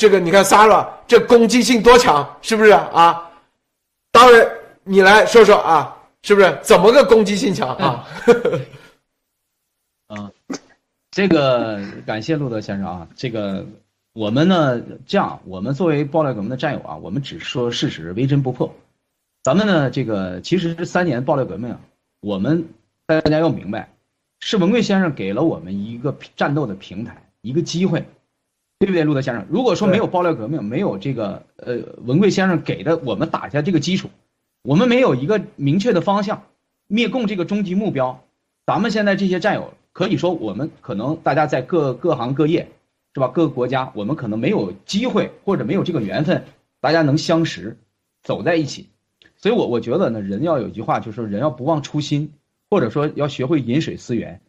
[0.00, 3.30] 这个你看 Sara 这攻击性多强，是不是啊？
[4.10, 4.50] 当然，
[4.82, 8.08] 你来说说啊，是不是怎么个攻击性强啊？
[10.06, 10.32] 啊，
[11.12, 13.66] 这个感谢路德先生啊，这个
[14.14, 18.74] 我们呢这样，我们作为爆料革命的战友啊，我们只说事实，为真不破。
[19.42, 21.80] 咱们呢这个其实三年爆料革命啊，
[22.20, 22.66] 我们
[23.04, 23.92] 大家要明白，
[24.40, 28.02] 是文贵先生给了我们一个战斗的平台，一个机会，
[28.80, 29.44] 对不对，路德先生？
[29.50, 34.08] 如果说没有爆料革命，没有这个呃文贵先生给的我们打下这个基础，
[34.62, 36.44] 我们没有一个明确的方向，
[36.86, 38.24] 灭共这个终极目标，
[38.64, 39.74] 咱们现在这些战友。
[39.92, 42.70] 可以说，我们可能大家在各各行各业，
[43.12, 43.28] 是吧？
[43.28, 46.44] 各个国家，我们可能没有机会或者没有这个缘分，
[46.80, 47.76] 大家能相识，
[48.22, 48.86] 走在一起。
[49.36, 52.32] 所以，我我觉得呢，人要有一句话，就是人要不忘初心，
[52.70, 54.40] 或者说要学会饮水思源。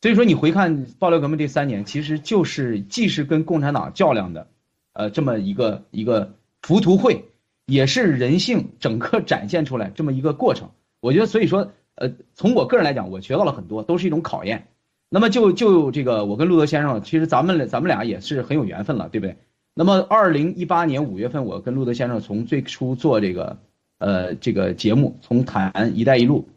[0.00, 4.46] 所以说，你回看爆料革命这三年，其实就是既是跟共产党较量的，
[4.92, 7.24] 呃，这么一个一个浮屠会，
[7.66, 10.70] 也是人性整个展现出来这么一个过程。
[11.00, 14.68] 我觉得，所以说，呃，从我个人来讲，我学到了很多，都是一种考验。
[15.10, 19.36] 那么就就这个，我跟路德先生，其实咱们咱们俩也是很有缘分了，对不对？
[19.74, 23.58] 那么二零一八年五月份，我跟路德先生从最初做这个，
[23.98, 26.48] 呃，这个节目，从谈“一带一路”，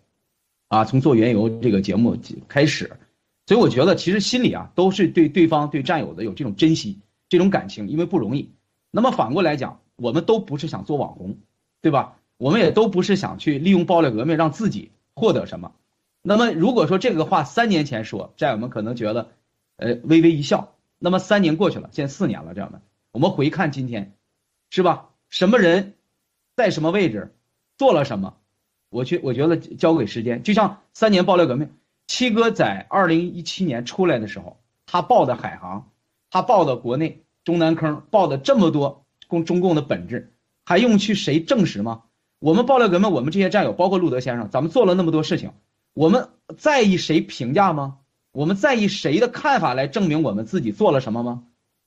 [0.70, 2.92] 啊，从做原油这个节目开始，
[3.52, 8.54] 所以我觉得其实心里啊都是对对方对战友的有这种珍惜，这种感情，因为不容易。
[8.92, 11.38] 那么反过来讲，我们都不是想做网红，
[11.82, 12.16] 对吧？
[12.38, 15.74] 我们也都不是想去利用爆料革命让自己获得什么。
[16.22, 19.32] 那么，如果说这个话三年前说，战友们可能觉得，
[19.76, 20.74] 呃，微微一笑。
[20.98, 24.14] 那么三年过去了，现在四年了，战友们，我们回看今天，
[24.70, 25.10] 是吧？
[25.28, 25.96] 什么人，
[26.56, 27.36] 在什么位置，
[27.78, 28.36] 做了什么？
[28.90, 30.42] 我去，我觉得交给时间。
[30.42, 31.70] 就像三年爆料革命，
[32.14, 35.92] 七哥在二零一七年出来的时候，他报的海航，
[36.30, 40.34] 他报的国内中南坑，报的这么多共中共的本质，
[40.66, 42.04] 还用去谁证实吗？
[42.40, 45.54] 我们爆料革命，我们这些战友，包括路德先生，咱们做了那么多事情。
[45.94, 46.28] 我们
[46.58, 48.00] 在意谁评价吗？
[48.34, 51.44] 我们在意谁的看法来证明我们自己做了什么吗？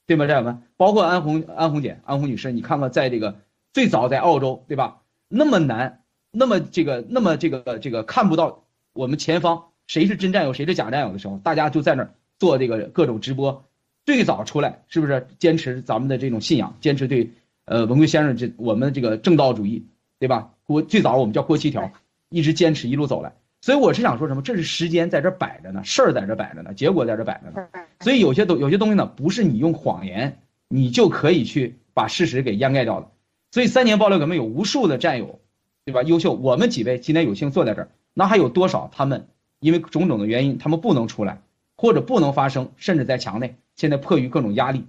[0.06, 0.62] 对吗，战友们？
[0.78, 3.40] 包括安红、安红姐、安红女士，你看看，在这个
[3.74, 5.02] 最早在澳洲，对吧？
[5.28, 13.64] 那么难，那么这个，那么这个，这个看不到我们前方谁是真战友，谁是假战友的时候，大家就在那儿做这个各种直播。
[14.06, 17.30] 最早出来是不是坚持咱们的这种信仰，坚持对
[17.64, 19.86] 呃文贵先生这我们这个正道主义，
[20.18, 20.50] 对吧？
[20.64, 21.90] 国最早我们叫郭七条，
[22.28, 23.32] 一直坚持一路走来。
[23.62, 24.42] 所以我是想说什么？
[24.42, 27.66] 这是时间在这摆着呢，事儿在这摆着呢，结果在这摆着呢。
[28.00, 33.08] 所以有些东有些东西呢，不是你用谎言你就可以去把事实给掩盖掉的。
[33.52, 35.40] 所以三年爆料革命有无数的战友，
[35.86, 36.02] 对吧？
[36.02, 39.28] 优秀，我们几位今天有幸坐在这儿，那还有多少他们
[39.64, 41.40] 因为种种的原因，他们不能出来，
[41.74, 44.84] 或者不能发声，甚至在墙内，现在迫于各种压力。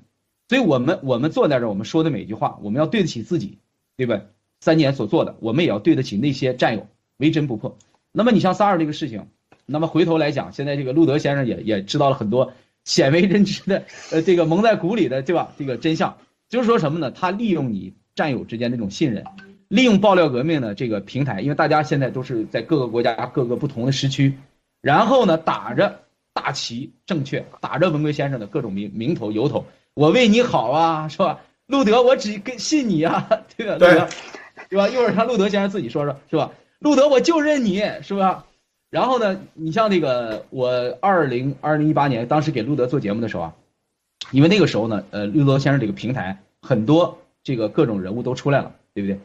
[0.50, 3.59] 所以我们我们坐在这儿，我们说的每一句话，我们要对得起自己，
[3.96, 4.19] 对吧？
[4.59, 7.78] 三年所做的，我们也要对得起那些战友，为真不破。
[8.12, 9.28] 那么你像萨尔这个事情，
[9.66, 12.52] 那么回头来讲，现在这个路德先生也也知道了很多
[12.84, 15.53] 鲜为人知的，呃，这个蒙在鼓里的，对吧？
[15.58, 16.18] 这个真相
[16.50, 17.12] 就是说什么呢？
[17.12, 19.24] 他利用你战友之间这种信任，
[19.68, 24.38] 利用爆料革命的这个平台，因为大家现在都是在各个国家各个不同的时区，
[24.85, 26.01] 然后呢，打着
[26.31, 29.66] 大旗正确，打着文贵先生的各种名名头由头，
[29.96, 31.41] 我为你好啊，是吧？
[31.66, 33.78] 路德，我只跟信你啊， 对吧？
[33.79, 33.90] 对，
[34.69, 34.88] 对吧？
[34.88, 36.51] 一会儿让路德先生自己说说，是吧？
[36.78, 38.46] 路德，我就认你是吧？
[38.91, 43.53] 然后呢，你像那个我二零二零一八年当时给路德做节目的时候啊，
[44.29, 49.19] 因为那个时候呢，呃，路德先生这个平台很多这个各种人物都出来了，对不对？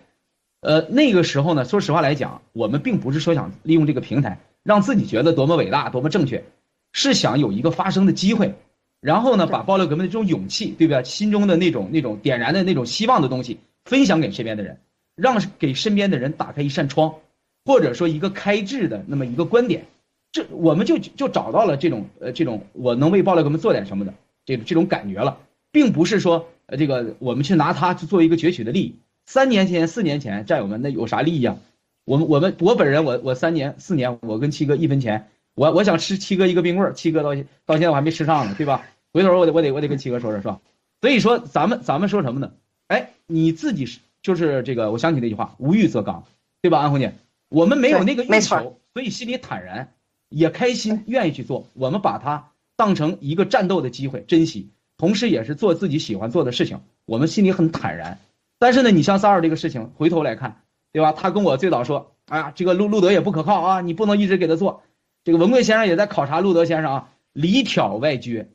[0.63, 6.45] 呃，那个时候呢，说实话来讲，我们并不是说想利用这个平台让自己觉得多么伟大、多么正确，
[6.93, 8.55] 是想有一个发声的机会，
[9.01, 11.05] 然后呢，把爆料革命的这种勇气，对不对？
[11.05, 14.79] 心中的那种那种点燃的那种希望的东西分享给身边的人，
[15.17, 17.15] 让给身边的人打开一扇窗。
[17.63, 19.87] 或者说一个开智的那么一个观点，
[20.33, 24.15] 这我们就就找到了这种呃这种我能为爆料革命做点什么的
[24.47, 25.39] 这这种感觉了，
[25.71, 28.97] 并不是说呃这个我们去拿它去做一个攫取的利益。
[29.27, 31.59] 三年前四年前战友们那有啥利益啊？
[32.05, 37.35] 我们我们我本人我我三年四年我跟七哥一分钱，我我想吃七哥一个冰棍儿，七哥到
[37.67, 38.85] 到现在我还没吃上呢，对吧？
[39.13, 40.61] 回头我得我得我得跟七哥说说，是吧？
[41.01, 42.53] 所以说咱们咱们说什么呢？
[42.89, 46.25] 哎，你自己是就是这个，我想起那句话，无欲则刚，
[46.63, 46.79] 对吧？
[46.81, 47.15] 安红姐。
[47.49, 49.93] 我们没有那个欲求，所以心里坦然，
[50.29, 51.67] 也开心，愿意去做。
[51.75, 56.81] 我们把它当成一个战斗的机会，珍惜，同时也是做自己喜欢做的事情。
[57.07, 58.19] 我们心里很坦然。
[58.61, 61.13] 但是呢，你像萨尔这个事情，回头来看，对吧？
[61.13, 64.83] 他跟我最早说：“啊，这个路路德也不可靠啊，你不能一直给他做。”
[65.23, 68.47] 这个文贵先生也在考察路德先生啊，里挑外撅，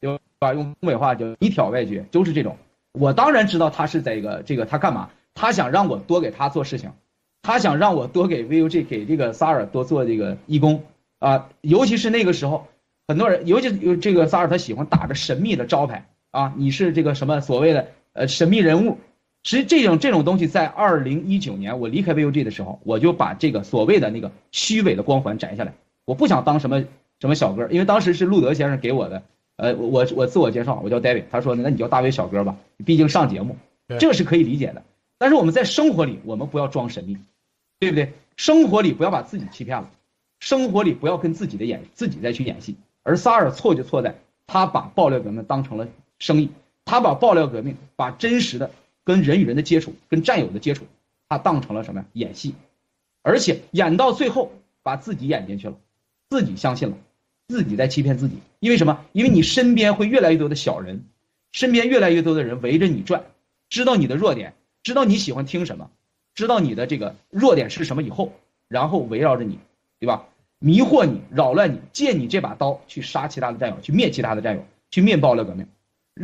[0.00, 0.54] 对吧？
[0.54, 2.56] 用东北话叫里挑外撅，就是这种。
[2.92, 5.10] 我当然知道他是在一个这个他干嘛？
[5.34, 6.90] 他想让我多给他做事情，
[7.42, 10.82] 他想让我多给 VUG 给这个 Sara 多做这个义工
[11.18, 12.66] 啊，尤其是那个时候，
[13.06, 18.98] 很多人，尤其这个 Sara 他喜欢打着神秘的招牌啊，你是这个什么所谓的呃神秘人物。
[19.44, 25.74] 实际这种这种东西，在二零一九年我离开 VUG 的时候，我就把这个所谓的那个虚伪的光环摘下来。
[26.06, 26.82] 我不想当什么
[27.20, 29.22] 什么小哥，因为当时是路德先生给我的。
[29.56, 33.56] 呃，我我自我介绍，我叫 David，他说那你叫大卫小哥吧，毕竟上节目，
[34.00, 34.82] 这个是可以理解的。
[35.18, 37.16] 但是我们在生活里，我们不要装神秘，
[37.78, 38.14] 对不对？
[38.36, 39.90] 生活里不要把自己欺骗了，
[40.40, 42.74] 生活里不要跟自己的演自己再去演戏。
[43.04, 45.86] 而萨尔错就错在，他把爆料革命当成了
[46.18, 46.50] 生意，
[46.84, 48.70] 他把爆料革命把真实的。
[49.04, 50.86] 跟人与人的接触，跟战友的接触，
[51.28, 52.06] 他当成了什么呀？
[52.14, 52.54] 演戏，
[53.22, 54.52] 而且演到最后
[54.82, 55.76] 把自己演进去了，
[56.30, 56.96] 自己相信了，
[57.48, 58.38] 自己在欺骗自己。
[58.60, 59.04] 因为什么？
[59.12, 61.04] 因为你身边会越来越多的小人，
[61.52, 63.24] 身边越来越多的人围着你转，
[63.68, 65.90] 知道你的弱点，知道你喜欢听什么，
[66.34, 68.32] 知道你的这个弱点是什么以后，
[68.68, 69.58] 然后围绕着你，
[70.00, 70.26] 对吧？
[70.58, 75.66] 迷惑你，扰乱你，借你这把刀去杀其他的战友，去灭其他的战友，去灭爆料革命。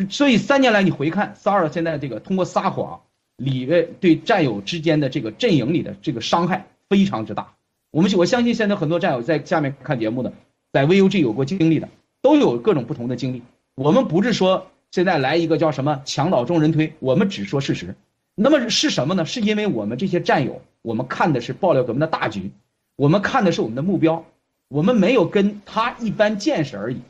[0.08, 3.00] 所以三年来，你回看萨尔现在这个通过撒谎，
[3.36, 7.54] 里面对战友之间的这个阵营里的这个伤害非常之大。
[7.90, 10.32] 我们我相信现在很多战友在下面看节目的，
[10.72, 11.88] 在 VUG 有过经历的，
[12.22, 13.42] 都有各种不同的经历。
[13.74, 17.96] 我们不是说现在来一个叫什么墙倒众人推，我们只说事实。
[18.36, 19.24] 那么是什么呢？
[19.24, 22.52] 是因为我们这些战友，我们看的是爆料革命的大局，
[22.94, 24.24] 我们看的是我们的目标，
[24.68, 27.00] 我们没有跟他一般见识而已。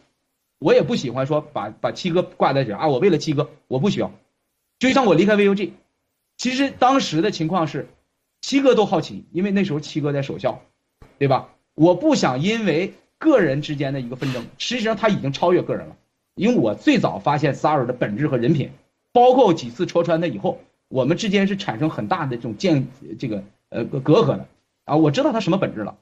[0.61, 2.87] 我也不喜欢说把把七哥挂在这啊！
[2.87, 4.13] 我为了七哥，我不需要。
[4.79, 5.71] 就像我离开 VUG，
[6.37, 7.89] 其实当时的情况是，
[8.43, 10.61] 七哥都好奇，因为那时候七哥在守校，
[11.19, 11.49] 对吧？
[11.75, 15.97] 我不想因为个人之间的一个纷争，实际上他已经超越个人了。
[16.35, 18.71] 因为我最早发现萨尔的本质和人品，
[19.13, 22.87] 包括几次戳穿他以后，我们之间是产生很大的这种见
[23.19, 24.47] 这个呃隔阂的
[24.85, 24.97] 啊！
[24.97, 25.97] 我知道他什么本质了，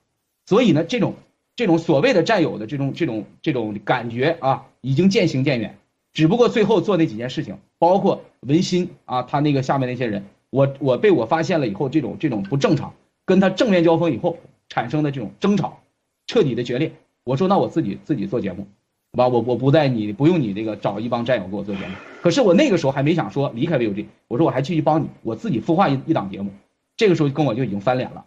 [0.47, 1.15] 所以呢，这种。
[1.59, 5.77] 这种所谓的战友的这种这种这种感觉啊，已经渐行渐远。
[6.13, 12.95] 只不过最后做那几件事情，包括文心啊，他那个下面那些人，我我被我发现了以后，这种这种不正常，
[13.27, 14.39] 跟他正面交锋以后
[14.69, 15.81] 产生的这种争吵，
[16.29, 16.93] 彻底的决裂。
[17.25, 18.69] 我说那我自己自己做节目，
[19.15, 21.95] 好吧，我我不在你不用你这个找一帮战友给我做节目。
[22.23, 26.53] 可是我那个时候还没想说离开 VUG，我说我还继续帮你，我自己孵化一一档节目。
[26.97, 28.27] 这个时候跟我就已经翻脸了，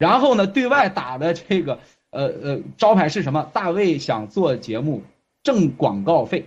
[0.00, 1.78] 然后呢，对外打的这个。
[2.12, 3.50] 呃呃，招牌是什么？
[3.54, 5.02] 大卫想做节目
[5.42, 6.44] 挣广告费。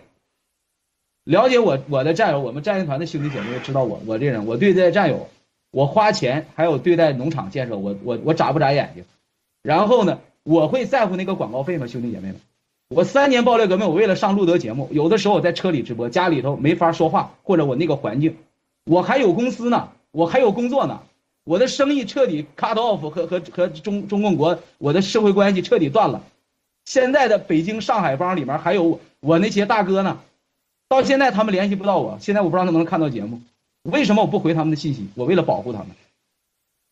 [1.24, 5.28] 了解我我的战友，我们战友团的兄弟姐妹知道我我这人，我对待战友，
[5.72, 9.04] 我花钱，还有对待农场建设，我我我眨不眨眼睛。
[9.64, 11.88] 然后呢，我会在乎那个广告费吗？
[11.88, 12.36] 兄弟姐妹们，
[12.90, 18.38] 我三年爆料革命，我为了上路德节目，有的时候我在车里直播，家里头没法说话，或者我那个环境，
[18.86, 21.02] 我还有公司呢，我还有工作呢。
[21.46, 26.24] 我的生意彻底 cut off 和和和中中共国，我的社会关系彻底断了。
[26.86, 30.20] 现在的北京上海帮里面还有我我那些大哥呢，
[30.88, 32.18] 到现在他们联系不到我。
[32.20, 33.42] 现在我不知道能不能看到节目，
[33.84, 35.08] 为什么我不回他们的信息？
[35.14, 35.90] 我为了保护他们，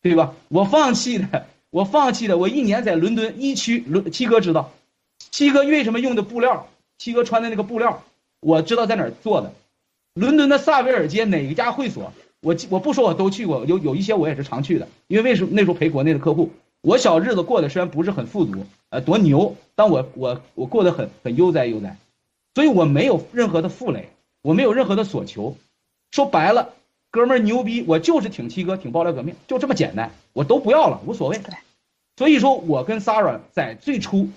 [0.02, 0.34] 对吧？
[0.48, 2.38] 我放弃的，我放弃的。
[2.38, 4.70] 我一年在伦敦一区，伦七哥知道，
[5.18, 6.68] 七哥为什么用的布料，
[6.98, 8.04] 七哥穿的那个布料，
[8.38, 9.52] 我知道在哪儿做的。
[10.14, 12.12] 伦敦的萨维尔街哪一家会所？
[12.44, 16.50] 我我不说我都去过，有有一些我也是常去的，因为为什么那时候陪国内的客户，
[16.82, 21.96] 我小日子过得虽然不是很富足，呃，多牛，但我我我过得很很悠哉悠哉，
[22.54, 24.10] 所以我没有任何的负累，
[24.42, 25.56] 我没有任何的所求，
[26.10, 26.74] 说白了，
[27.10, 31.40] 哥们儿牛逼，我就是挺七哥，挺爆料革命，就这么简单，我都不要了，无所谓。
[32.18, 34.28] 所以说我跟 Sara 在最初，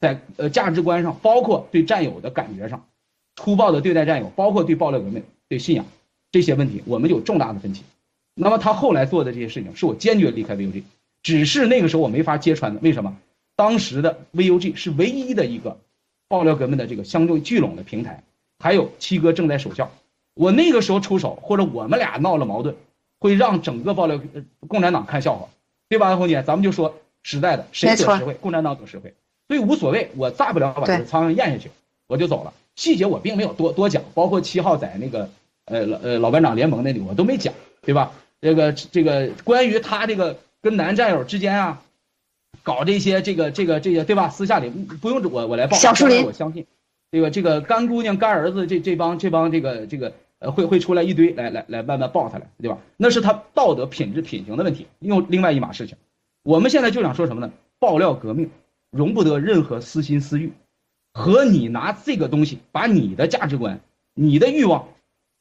[0.00, 2.86] 在呃价值观上，包括对战友的感觉上，
[3.34, 5.84] 粗暴的对待战友，包括对爆料革命，对信仰。
[6.30, 7.82] 这些问题我们有重大的分歧，
[8.34, 10.82] 那么他后来做的这些事情是我坚决离开 VUG，
[11.22, 12.80] 只是那个时候我没法揭穿的。
[12.80, 13.16] 为什么？
[13.56, 15.78] 当时的 VUG 是唯一的一个
[16.28, 18.22] 爆料革命的这个相对聚拢的平台，
[18.58, 19.90] 还有七哥正在守孝。
[20.34, 22.76] 我那个时候出手，或者我们俩闹了矛盾，
[23.18, 24.20] 会让整个爆料
[24.68, 25.48] 共产党看笑话，
[25.88, 26.42] 对吧，红姐？
[26.42, 28.34] 咱们就说实在的，谁得实惠？
[28.34, 29.14] 共产党得实惠，
[29.48, 31.70] 所以无所谓，我大不了把这个苍蝇咽下去，
[32.06, 32.52] 我就走了。
[32.76, 35.30] 细节我并没有多多讲，包括七号在那个。
[35.68, 38.12] 呃老呃老班长联盟那里我都没讲，对吧？
[38.40, 41.82] 这个这个关于他这个跟男战友之间啊，
[42.62, 44.28] 搞这些这个这个这些对吧？
[44.28, 46.64] 私下里不用我我来报，小树林我相信，
[47.10, 47.30] 对吧？
[47.30, 52.78] 这个干姑娘干儿子这这帮这帮这个这个呃会会出来一堆来来来慢慢报他来，对吧？
[52.96, 55.96] 那是他道德品质品行的问题，用另外一码事情。
[56.44, 57.52] 我们现在就想说什么呢？
[57.80, 58.50] 爆料革命
[58.90, 60.52] 容不得任何私心私欲，
[61.12, 63.80] 和你拿这个东西把你的价值观、
[64.14, 64.88] 你的欲望。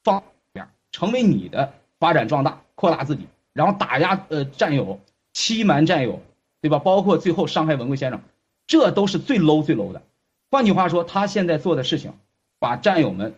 [0.07, 0.23] 方
[0.53, 5.01] 面成为你的发展壮大、扩大自己，然后打压呃战友、
[5.33, 6.21] 欺瞒战友，
[6.61, 6.79] 对吧？
[6.79, 8.21] 包括最后伤害文贵先生，
[8.67, 10.01] 这都是最 low 最 low 的。
[10.49, 12.13] 换句话说，他现在做的事情，
[12.57, 13.35] 把战友们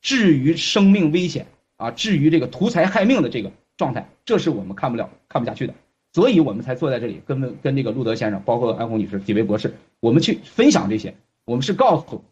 [0.00, 5.74] 置于生命危险啊，置于这个图财害命的这个状态，这是我们看不了、看不下去的。
[6.12, 11.14] 所以我们才坐在这里，跟跟这个路德先生，包括安红女士、几位博士，我们去分享这些。
[11.44, 12.24] 我们是告诉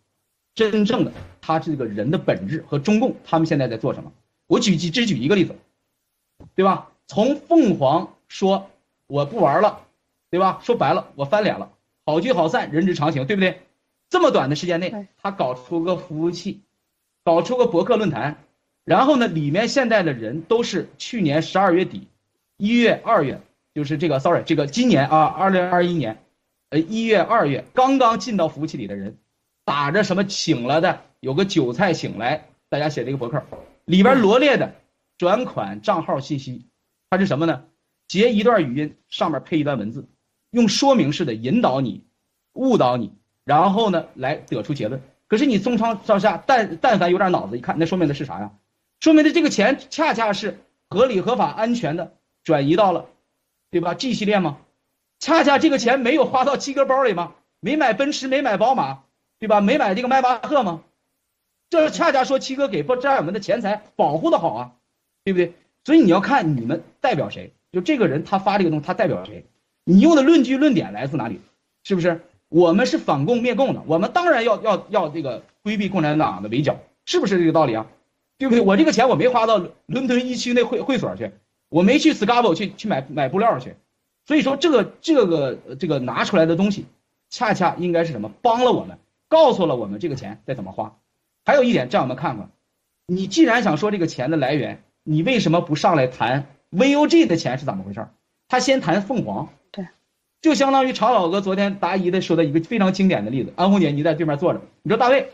[0.58, 4.12] 真正的他这个人的本质和中共他们现在在做什么。
[4.48, 5.54] 我举只举一个例子，
[6.56, 6.90] 对吧？
[7.06, 8.68] 从凤凰说
[9.06, 9.82] 我不玩了，
[10.30, 10.58] 对吧？
[10.64, 11.70] 说白了，我翻脸了，
[12.04, 13.60] 好聚好散，人之常情，对不对？
[14.10, 16.60] 这么短的时间内，他搞出个服务器，
[17.22, 18.42] 搞出个博客论坛，
[18.84, 22.08] 然后呢，里面现在的人都是去年十二月底、
[22.56, 23.40] 一月、二月。
[23.74, 26.20] 就是这个，sorry，这个今年啊，二零二一年，
[26.70, 29.16] 呃，一月、二月刚刚进到服务器里的人，
[29.68, 33.44] 打着什么请了的，有个韭菜请来，大家写这个博客，
[33.84, 34.74] 里边罗列的
[35.18, 36.66] 转款账号信息，
[37.10, 37.64] 它是什么呢？
[38.08, 40.08] 截一段语音，上面配一段文字，
[40.50, 42.06] 用说明式的引导你，
[42.54, 43.12] 误导你，
[43.44, 45.02] 然后呢来得出结论。
[45.26, 48.52] 可是你从上到下，但但凡有点脑子，一看那说明的是啥呀？
[49.00, 50.58] 说明的这个钱恰恰是
[50.88, 53.06] 合理、合法、安全的转移到了。
[53.70, 54.56] 对吧？G 系列吗？
[55.18, 57.34] 恰恰这个钱没有花到七哥包里吗？
[57.60, 59.00] 没买奔驰，没买宝马，
[59.38, 59.60] 对吧？
[59.60, 60.82] 没买这个迈巴赫吗？
[61.70, 64.72] 这恰恰说七哥给不战友们的钱财保护的好啊，
[65.24, 65.52] 对不对？
[65.84, 69.44] 所以你要看你们代表谁，就这个人他发这个东西，他代表谁？
[69.84, 71.40] 你用的论据论点来自哪里？
[71.84, 72.22] 是不是？
[72.48, 77.86] 我们是反共灭共的，我们当然要要要这个规避共产党的围剿，是不是这个道理啊？
[78.38, 78.62] 对不对？
[78.62, 81.32] 我这个钱我没花到伦敦一区那会会所去。
[81.70, 83.74] 我没去 Scavo 去去买买布料去，
[84.24, 86.86] 所以说这个这个这个拿出来的东西，
[87.28, 88.32] 恰恰应该是什么？
[88.40, 90.96] 帮了我们，告诉了我们这个钱该怎么花。
[91.44, 92.50] 还有一点，让我们看看，
[93.06, 98.06] 你既然想说这个钱的来源，你为什么不上来谈 VOG 的钱是怎么回事？
[98.48, 99.86] 他先谈凤凰，对，
[100.40, 103.52] 就相当于常老哥昨天答疑的说的一个非常经典的例子。
[103.56, 105.30] 安红姐，你在对面坐着，你说大卫，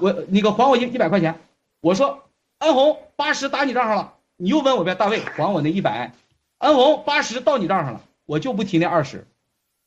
[0.00, 1.40] 我那个还我一一百块钱，
[1.80, 2.24] 我说
[2.58, 4.14] 安红八十打你账上了。
[4.36, 6.12] 你又问我遍大卫还我那一百，
[6.58, 9.26] 安红八十到你账上了，我就不提那二十，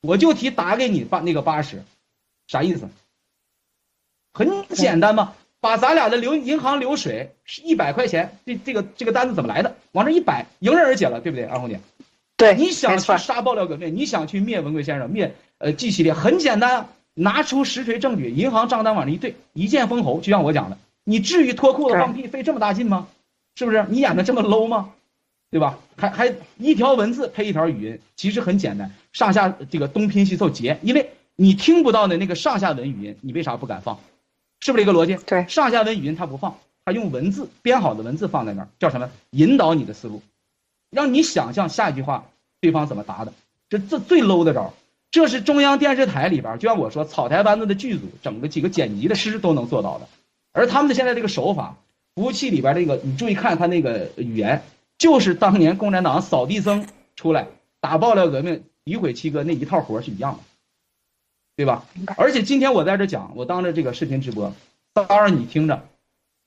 [0.01, 1.83] 我就提打给你八那个八十，
[2.47, 2.89] 啥意思？
[4.33, 9.75] 很简单嘛，把咱俩的流银行流水是一百块钱，这这个这个单子怎么来的？
[9.91, 11.79] 往这一摆，迎刃而解了，对不对，二红姐？
[12.37, 23.07] 对，你想去杀爆料革命，你想去灭文贵先生，灭呃 G 系列，很简单，拿出实锤证据，银行账单往这一对，一剑封喉，就像我讲的，你至于脱裤子放屁费这么大劲吗？
[23.55, 24.91] 是不是你演的这么 low 吗？
[25.51, 25.77] 对吧？
[25.97, 33.99] 还还一条文字配一条语音，其实很简单，上下这个东拼西凑结，因为你听不到的那个上下文语音，你为啥不敢放？
[34.61, 35.17] 是不是一个逻辑？
[35.25, 39.09] 对，上下文语音他不放，他用文字编好的文字放在那儿，叫什么？
[39.31, 40.21] 引导你的思路，
[40.89, 42.25] 让你想象下一句话
[42.61, 43.33] 对方怎么答的。
[43.69, 44.73] 这这最 low 的招，
[45.11, 50.07] 这是中央电视台里边，就像我说草台班子的剧组，整个几个剪辑的师都能做到的，
[50.53, 51.75] 而他们的现在这个手法。
[52.13, 54.63] 服务器里边这个，你注意看他那个语言，
[54.97, 57.47] 就是当年共产党扫地僧出来
[57.79, 60.39] 打爆料革命、诋毁七哥那一套活是一样的，
[61.61, 61.85] 对吧？
[62.17, 64.51] 而且今天我在这讲，我当着这个视频直播，
[64.93, 65.87] 当然你听着，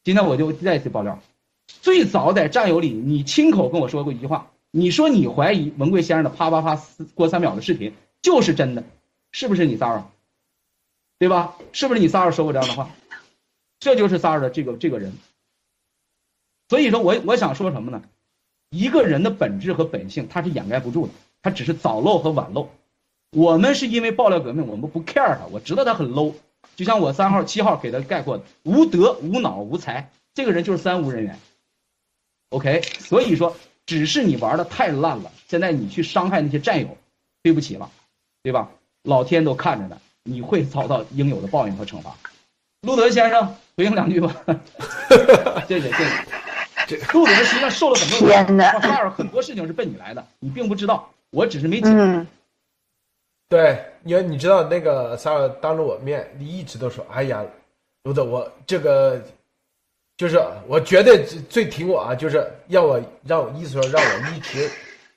[0.03, 1.21] 今天我就再次爆料，
[1.69, 6.83] 最早在战友里，你亲口跟我说过一句话，你说你怀疑文贵先生的啪啪啪
[7.15, 7.93] 过三秒的视频
[8.23, 8.83] 就是真的，
[9.31, 10.11] 是不是你骚扰？
[11.17, 11.55] 对吧？
[11.71, 12.91] 是不是你骚扰说过这样的话？
[13.79, 15.13] 这就是骚扰的这个这个人。
[16.69, 18.03] 所以说我我想说什么呢？
[18.71, 22.69] 一个人的本质和本性，他是掩盖不住的，他只是早漏和晚漏。
[23.35, 26.33] 我们是因为爆料革命，我们不 care 他，我知道他很 low。
[26.77, 31.39] 就像我三号、七号给他概括的：无德、无脑、无才，这个人就是三无人员。
[32.51, 36.97] OK，所以说，只是你玩的太烂了，现在你去伤害那些战友，
[37.43, 37.91] 对不起了，
[38.43, 38.71] 对吧？
[39.03, 42.15] 老天都看着呢，你会遭到应有的报应和惩罚。
[42.83, 44.35] 路德先生回应两句吧，
[45.69, 46.25] 谢谢谢谢。
[46.87, 52.27] 这路德实际上受了很多天呐，萨尔很多事情是奔你来的，你并不知道，我只是没讲。
[53.55, 57.41] 对，因为你知道那个萨尔当着我面，你一直都说：“哎呀，
[58.03, 59.23] 卢德，我这个
[60.17, 64.69] 就是我绝对最挺我啊，就是要我让我意思说让我一直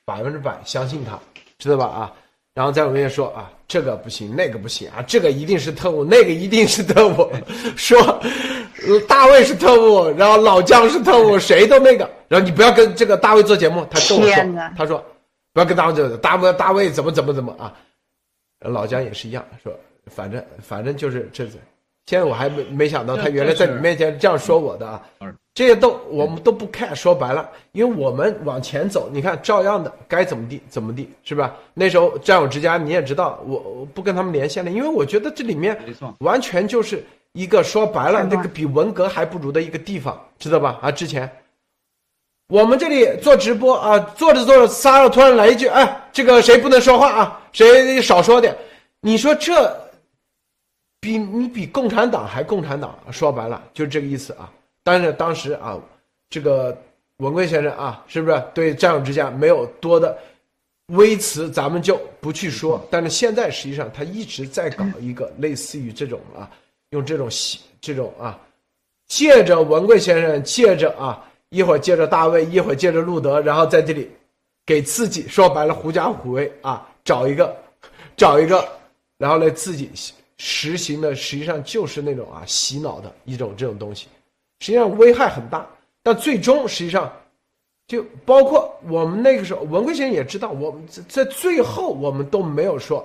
[0.04, 1.18] 百分之百相信他，
[1.58, 1.86] 知道吧？
[1.86, 2.12] 啊，
[2.54, 7.28] 然后在我面前说啊，这个不行，那个不行啊，这个一定是特务，那个一定是特务，
[7.76, 7.98] 说。”
[9.08, 12.08] 大卫是特务，然后老姜是特务，谁都那个。
[12.28, 15.04] 然后你不要跟这个大卫做节目，他跟我说，他说
[15.52, 17.74] 不要跟大卫做，大卫大卫怎么怎么怎么啊？
[18.60, 19.72] 老姜也是一样，说
[20.06, 21.46] 反正反正就是这，
[22.06, 25.02] 现在我还没没想到他原来在你面前这样说我的啊。
[25.54, 26.94] 这些都我们都不看。
[26.94, 31.56] 说白了，因为我们往前走，你看照样的该怎么地怎么地，是吧？
[31.74, 35.76] 那时候战友之家你也知道，我我不跟他们连线了，因为我觉得这里面，
[36.20, 40.78] 完全就是一个说白了那个比文革还不如的一个地方，知道吧？
[40.80, 41.28] 啊，之前
[42.48, 47.40] 我们这里做直播啊，做着做着，撒了突然来一句，哎，这个谁不能说话啊？
[47.66, 48.56] 谁少说点？
[49.00, 49.76] 你说这
[51.00, 54.48] 比你比共产党还共产党，说白了就是这个意思啊。
[54.84, 55.76] 但是当时啊，
[56.30, 56.76] 这个
[57.16, 60.16] 文贵先生啊，是不是对战友之家没有多的
[60.92, 62.80] 微词，咱们就不去说。
[62.92, 66.48] 但是现在实际上他一直在搞一个类似于这种啊，
[66.90, 68.38] 用这种戏这种啊，
[69.08, 74.08] 借着文贵先生，借着啊，一会儿借着大卫，一会儿借着路德，然后在这里
[74.64, 77.56] 给自己说白了狐假虎威啊，找一个
[78.18, 78.68] 找一个，
[79.16, 79.90] 然后来自己
[80.36, 84.08] 实行的，实际上就是那种啊洗脑的一种这种东西，
[84.60, 85.66] 实际上危害很大。
[86.02, 87.10] 但最终实际上，
[87.86, 93.02] 就包括我们那个时候，文贵先生也知道，我们在在最后我们都没有说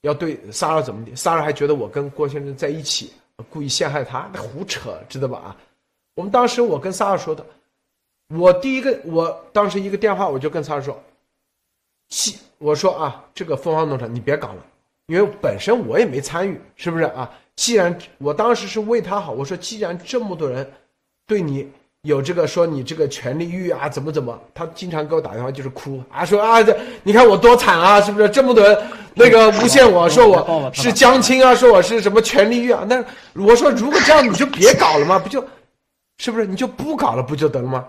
[0.00, 3.12] 要对萨尔怎么地，萨尔还觉得我跟郭先生在一起，
[3.48, 5.38] 故意陷害他，那胡扯，知道吧？
[5.38, 5.56] 啊，
[6.16, 7.46] 我们当时我跟萨尔说的，
[8.36, 11.00] 我第一个，我当时一个电话我就跟萨尔说，
[12.08, 14.64] 既我说啊，这个凤凰农场你别搞了，
[15.06, 17.28] 因为本身我也没参与，是不是啊？
[17.56, 20.68] 既然我当时是为他好，我说既然这么多人
[21.26, 21.70] 对你
[22.02, 28.76] 有这个说你这个权利欲啊，怎么怎么，他经常给我打电话就是哭啊，说啊这你看我多惨啊，是不是这么多人
[29.14, 32.84] 那个诬陷我说我是江青啊，说我是什么权利欲啊？
[32.88, 35.44] 那我说如果这样你就别搞了嘛，不就，
[36.18, 37.86] 是不是你就不搞了不就得了吗？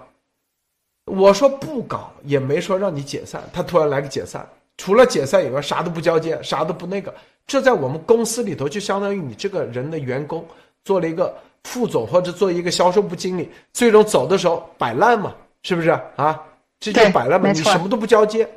[1.05, 4.47] 我说不搞也没说让你解散，他突然来个解散，
[4.77, 7.13] 除了解散以外啥都不交接，啥都不那个，
[7.45, 10.45] 这在我们公司里头就相当于你这个人的员工
[10.83, 15.33] 做了一个副总或者做一个销售部经理，最终走的时候摆烂嘛，
[15.63, 16.41] 是不是啊？
[16.79, 18.47] 这就摆烂嘛，你什么都不交接，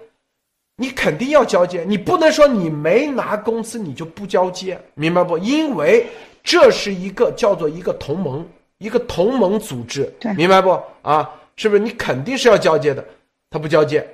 [0.76, 5.38] 你肯定要交接，你不能说你没拿工资你就不交接，明白不？
[5.38, 6.06] 因为
[6.42, 8.46] 这是一个叫做一个同盟，
[8.78, 10.78] 一个同盟组织对，明白不？
[11.02, 11.82] 啊，是不是？
[11.82, 13.04] 你肯定是要交接的，
[13.50, 14.08] 他不交接，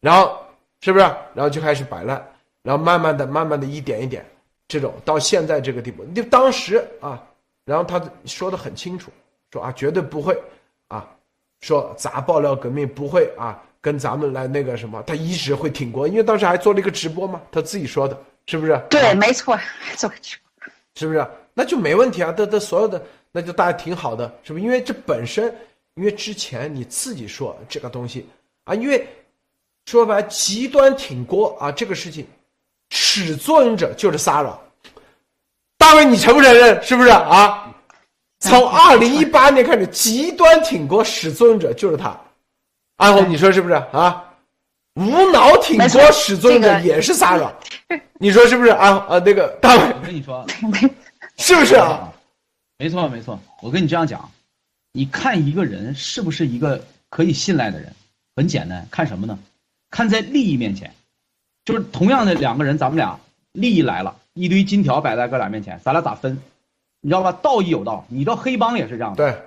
[0.00, 0.36] 然后
[0.80, 1.04] 是不是？
[1.34, 2.26] 然后就开始摆烂，
[2.62, 4.24] 然后慢慢的、慢慢的一点一点，
[4.66, 7.22] 这种到现在这个地步，你当时啊，
[7.66, 9.12] 然后他说的很清楚，
[9.52, 10.36] 说啊，绝对不会
[10.88, 11.06] 啊，
[11.60, 18.80] 说砸爆料革命不会啊，跟咱们来那个什么，他一直会挺过，因为当时还做了一个直播嘛，他自己说的，是不是？
[18.88, 19.54] 对，啊没错，
[19.96, 21.26] 做直播是不是？
[21.52, 24.64] 那就没问题啊，这这所有的，那就大家挺好的，是不是？
[24.64, 25.54] 因为这本身，
[25.96, 28.26] 因为之前你自己说这个东西
[28.64, 29.06] 啊，因为
[29.86, 32.26] 说白了极端挺锅啊，这个事情，
[32.90, 34.62] 始作俑者就是撒扰。
[35.78, 36.82] 大卫，你承不承认？
[36.82, 37.74] 是不是啊？
[38.40, 42.18] 从 二零一八年开始，极端挺锅始作俑者就是他。
[42.96, 44.22] 安红， 你说是不是啊？
[44.94, 47.52] 无脑挺锅始作俑者这个也是撒扰，
[48.18, 49.06] 你说是不是啊？
[49.08, 50.44] 啊，那个大卫我跟你说，
[51.38, 52.12] 是不是啊？
[52.78, 54.30] 没错没错，我跟你这样讲，
[54.96, 57.92] 你看一个人是不是一个可以信赖的人，
[58.34, 59.38] 很简单，看什么呢？
[59.90, 60.94] 看在利益面前，
[61.66, 63.20] 就是同样的两个人，咱们俩
[63.52, 66.40] 利益来了，一堆金条摆在哥俩面前，咱俩咋分？
[67.02, 67.30] 你知道吧？
[67.30, 69.38] 道义有道，你知道黑帮也是这样的，对，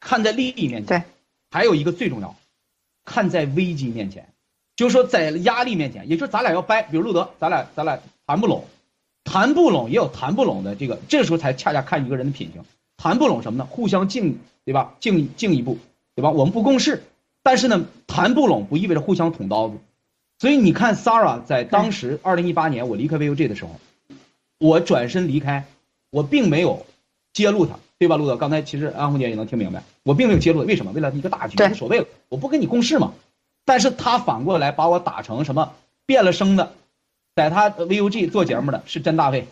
[0.00, 1.00] 看在利益面前。
[1.00, 1.02] 对，
[1.52, 2.34] 还有一个最重要，
[3.04, 4.26] 看在危机面前，
[4.74, 8.64] 就是说在压力面前，也就是咱俩要掰，比如路德，咱俩咱俩谈不拢，
[9.22, 12.64] 谈不拢也有谈不拢的这个，这时候才恰恰看一个人的品行。
[12.98, 13.64] 谈不拢什么呢？
[13.64, 14.94] 互相敬，对吧？
[15.00, 15.78] 敬敬一步，
[16.14, 16.30] 对吧？
[16.30, 17.04] 我们不共事，
[17.42, 19.76] 但是呢，谈不拢不意味着互相捅刀子。
[20.40, 23.70] 所以你看，Sara 在当时二零一八年我离开 VUG 的时候，
[24.58, 25.64] 我转身离开，
[26.10, 26.86] 我并没有
[27.32, 28.36] 揭露他，对吧，路德？
[28.36, 30.92] 刚才其实安红姐也能听明白，我并没有揭露，为什么？
[30.92, 33.14] 为了一个大局，无所谓了，我不跟你共事嘛。
[33.64, 35.72] 但是他反过来把我打成什么
[36.06, 36.72] 变了声的，
[37.36, 39.46] 在他 VUG 做节目的是真大卫，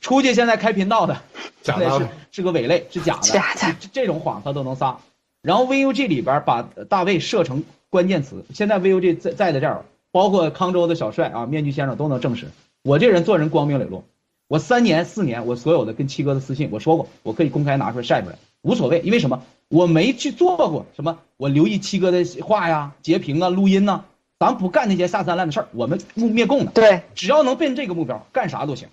[0.00, 1.22] 出去现在开频道的，
[1.62, 4.98] 假的是是个伪类，是假的，假的这这种谎他都能撒。
[5.42, 12.48] 然后 VUG 里边把大卫设成关键词，现在 VUG 在在的这儿，包括康州的小帅啊，面具先生都能证实，
[12.82, 14.04] 我这人做人光明磊落。
[14.48, 19.42] 我三年四年，我所有的跟七哥的私信，我说过，我可以公开拿出来晒出来，无所谓，因为什么？
[19.68, 24.04] 我没去做过什么，我留意七哥的话呀、截屏啊、录音呐、
[24.38, 26.72] 咱不干那些下三滥的事儿，我们灭灭共的。
[26.72, 28.88] 对，只要能奔这个目标，干啥都行，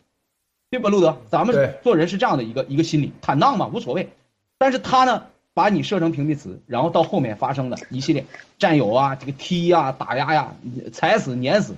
[0.70, 1.18] 对吧，路德？
[1.30, 4.10] 咱们做人是这样的一个一个心理，坦荡嘛，无所谓。
[4.58, 8.26] 但是他呢，把你设成屏蔽词，然后到后面发生的一系列
[8.58, 10.56] 战友啊，这个踢呀、打压呀、
[10.94, 11.76] 踩死、碾死。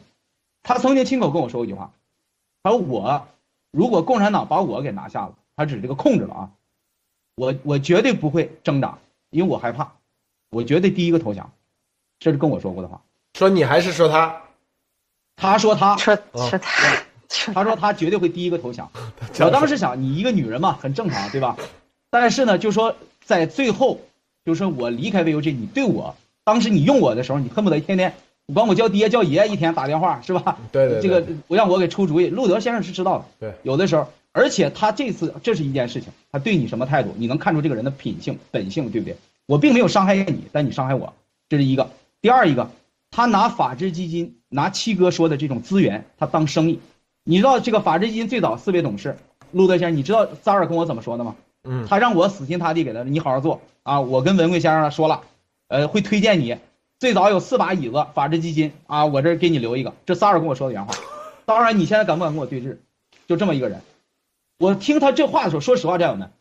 [0.64, 1.92] 他曾经亲口跟我说过一句话，
[2.64, 3.28] 他说我
[3.72, 6.50] 如果共产党把我给拿下了，他指这个控制了啊，
[7.36, 8.98] 我我绝对不会挣扎，
[9.30, 9.94] 因为我害怕。
[10.50, 11.54] 我绝对第一个投降。
[12.20, 13.02] 这是跟我说过的话。
[13.36, 14.42] 说你还是说他？
[15.38, 17.04] 他说他说说他，
[17.54, 18.90] 他说他绝对会第一个投降。
[19.40, 21.56] 我当时想，你一个女人嘛，很正常，对吧？
[22.10, 24.00] 但是呢，就说在最后，
[24.46, 28.14] 就说我离开 VOG，你对我当时你用我的时候，你恨不得天天
[28.48, 30.58] 你管我叫爹叫爷，一天打电话是吧？
[30.72, 31.02] 对对。
[31.02, 33.26] 这个不让我给出主意，路德先生是知道的。
[33.40, 33.54] 对。
[33.64, 39.16] 有的时候，而且他这次这是一件事情，他对你什么态度，你能看出这个人的品性本性，对不对？
[39.46, 41.14] 我并没有伤害你，但你伤害我，
[41.48, 41.90] 这是一个。
[42.22, 42.72] 第二一个，
[43.10, 46.80] 他拿法治基金，拿七哥说的这种资源，他当生意。
[47.24, 49.18] 你知道这个法治基金最早四位董事，
[49.52, 51.36] 路德先生，你知道扎尔跟我怎么说的吗？
[51.64, 54.02] 嗯，他让我死心塌地给他，你好好做啊！
[54.02, 55.22] 我跟文贵先生说了，
[55.68, 56.58] 呃，会推荐你。
[57.00, 59.94] 最早有四把椅子，法治基金啊，我这给你留一个。
[60.06, 60.94] 这萨尔跟我说的原话。
[61.46, 62.78] 当然，你现在敢不敢跟我对峙？
[63.28, 63.82] 就这么一个人。
[64.58, 66.32] 我听他这话的时候，说实话，战友们。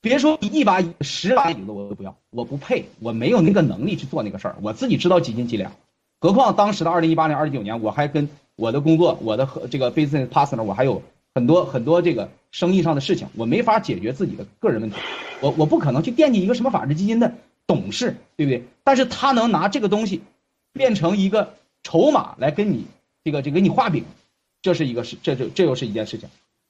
[0.00, 4.56] 别说一把椅十把椅子我都不要，我不配，我没有那个能力去做那个事儿。
[4.62, 5.72] 我自己知道几斤几两，
[6.20, 8.28] 何况当时的二零一八年、二零一九年，我还跟
[8.62, 11.02] 我的工作、我的和这个 business partner，我还有
[11.34, 14.96] 很多很多这个生意上的事情，我没法解决自己的个人问题。
[15.40, 17.34] 我我不可能去惦记一个什么法治基金的
[17.66, 18.62] 董事，对不对？
[18.84, 20.22] 但是他能拿这个东西
[20.72, 22.86] 变成一个筹码来跟你
[23.24, 24.04] 这个这给你画饼，
[24.62, 26.28] 这是一个事，这就这又是一件事情，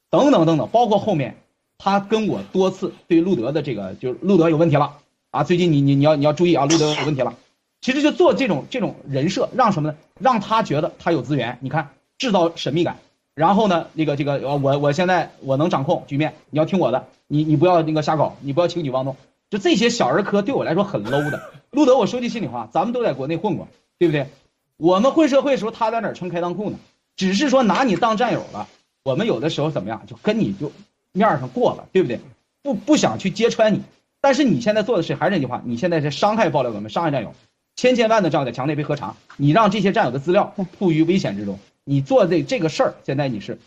[0.08, 1.36] 等等等等，包括后面。
[1.84, 4.98] 他跟我多次对路德的这个，就是路德有问题了
[5.32, 5.42] 啊！
[5.42, 7.34] 最近你你你要你要注意啊，路德有问题了。
[7.82, 9.96] 其实就做这种这种人设，让什么呢？
[10.18, 11.58] 让他觉得他有资源。
[11.60, 12.96] 你看，制造神秘感。
[13.34, 19.16] 然后呢，那个这个我我现在我能掌控局面，你要听我的，你你不要那个瞎搞，你不要轻举妄动。
[19.50, 21.42] 就这些小儿科对我来说很 low 的。
[21.70, 23.68] 路德，我说句心里话，咱们都在国内混过，
[23.98, 24.28] 对不对？
[24.76, 26.78] 我们混社会的时候，他在哪儿穿开裆裤呢？
[27.16, 28.68] 只是说拿你当战友了。
[29.02, 30.72] 我们有的时候怎么样，就跟你就。
[31.14, 32.20] 面上过了，对不对？
[32.62, 33.82] 不不想去揭穿你，
[34.22, 37.34] 但是你现在做的事还是那句话，你现在是伤害爆料革命，伤害战友，
[37.76, 43.58] 千千万的战友在墙内被核查，你让这些战友的资料处于危险之中，你做这这个事儿，现在你是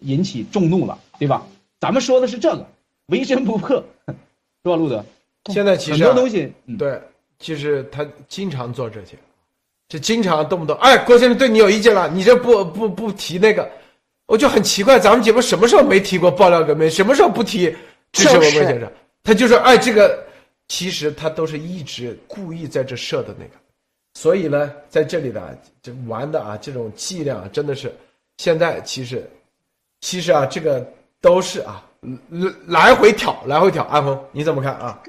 [0.00, 1.46] 引起众怒了，对吧？
[1.80, 2.66] 咱们说的是这个，
[3.06, 4.12] 为真不破， 是
[4.64, 5.04] 吧，路德？
[5.52, 7.00] 现在其实很多东西，对，
[7.38, 9.16] 其实他经常做这些，
[9.88, 13.68] 就经常动不动，哎，郭先生对你有意见了，你这不不不提那个。
[14.26, 16.90] 我就很奇怪，咱们节目什么时候没提过爆料革命？
[16.90, 17.72] 什么时候不提
[18.10, 18.90] 支持文贵先生？
[19.22, 20.25] 他就说：“哎，这个
[20.68, 23.52] 其实他都是一直故意在这设的那个，
[24.14, 27.94] 所以呢，在这里的这玩的啊，这种伎俩真的是
[28.38, 29.30] 现在其实
[30.00, 30.86] 其实啊，这个
[31.20, 31.84] 都是啊，
[32.66, 33.84] 来回挑，来回挑。
[33.84, 35.00] 阿峰，你怎么看啊？”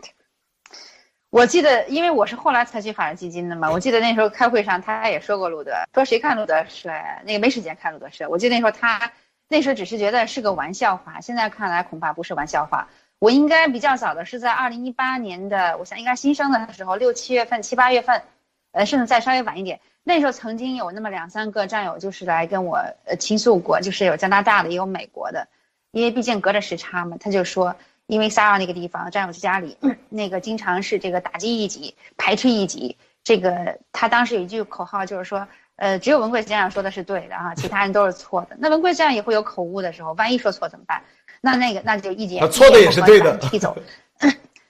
[1.29, 3.69] 我记得，因为我是后来才去法人基金的嘛。
[3.69, 6.87] 我记得那时候开会上，他也说过路德，说谁看路德是
[7.25, 8.25] 那个没时间看路德是。
[8.27, 9.11] 我记得那时候他
[9.49, 12.87] 那时候只是觉得是个玩笑话，现在看来恐怕不是玩笑话。
[13.19, 18.23] 我应该比较早的是在二零一八年的，我想应该新生的时候，六七月份、七八月份，
[18.71, 19.79] 呃，甚至再稍微晚一点。
[20.03, 25.47] 那时候曾经有那么两三个战友就是来跟我呃倾诉过，就是有加拿大的，也有美国的，
[25.91, 27.75] 因为毕竟隔着时差嘛，他就说。
[28.09, 29.77] 因为萨尔那个地方，战友之家里，
[30.07, 32.95] 那个经常是这个打击异己，排斥异己。
[33.21, 38.55] 这个他当时有一句口号，就是说，呃，只有文贵先生说的是对的啊，其他人都是错的。
[38.59, 41.03] 那文贵先生也会有口误的时候，万一说错怎么办？
[41.41, 43.75] 那那个那就意见错的也是对的，踢走。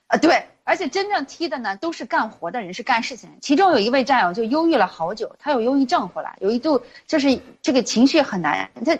[0.08, 3.30] 啊， 对，而且真正踢的呢，都是干活的人，是干事情。
[3.42, 8.98] 其中有一位战友就忧郁了好久，他有忧郁症，后来有一度就是这个情绪很难，他。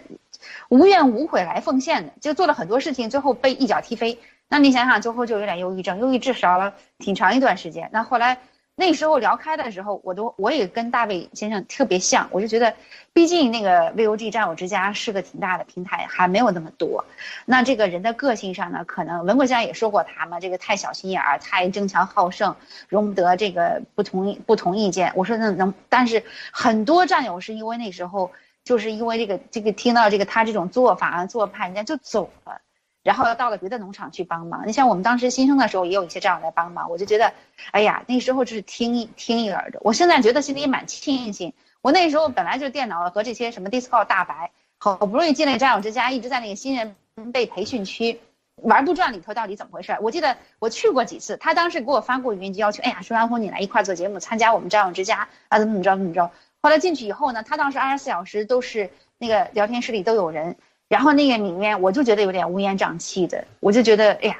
[0.70, 4.20] 无怨无悔来奉献的，就做了很多事情，最后被一脚踢飞。
[4.50, 7.90] 那你想想，最后就有点忧郁症，忧郁至少了挺长一段时间。
[7.92, 8.38] 那后来
[8.80, 12.76] 那时候聊开的时候，我都我也跟大卫先生特别像，我就觉得，
[13.12, 17.04] 毕竟那个 VOG 战友之家是个挺大的平台，还没有那么多。
[17.44, 22.56] 那这个人的个性上呢，可能文国先生也说过他嘛，这个太小心眼儿，太争强好胜，
[22.88, 25.12] 容不得这个不同不同意见。
[25.16, 28.32] 我说那能，但是很多战友是因为那时候。
[28.64, 32.60] 就是因为这个，这个听到这个他这种做法啊做派，人家就走了，
[33.08, 34.68] 然后又到了别的农场去帮忙。
[34.68, 37.32] 你像我们当时新生的时候，也有一些这样来帮忙，我就觉得，
[37.72, 39.80] 哎呀，那时候就是听一听一耳的。
[39.82, 46.98] 我现在觉得心里也蛮庆幸，我那时候本来就电脑和这些什么 DISCO 大白，好不容易进了战友之家，一直在那个新人
[47.32, 48.20] 被培训区
[48.62, 49.98] 玩不转里头，到底怎么回事？
[50.02, 56.30] 我记得我去过几次，他当时给我发过语音就要求，哎呀，说安峰你来一块做节目，参加我们战友之家啊，怎么怎么着怎么着。
[56.62, 60.58] 后来进去以后呢，他当时二十四小时都是那个聊天室里都有人，
[60.90, 64.38] 然后那个里面我就觉得有点乌烟瘴气的，我就觉得哎呀，